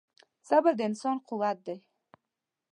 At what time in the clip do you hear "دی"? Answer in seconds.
1.65-1.77